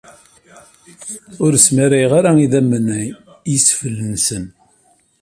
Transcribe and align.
Ur 1.43 1.53
smarayeɣ 1.65 2.11
ara 2.19 2.31
idammen 2.45 2.85
n 2.99 3.13
iseflen-nsen. 3.55 4.45